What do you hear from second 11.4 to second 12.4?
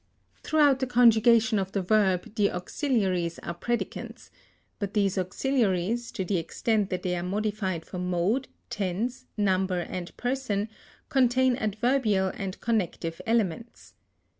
adverbial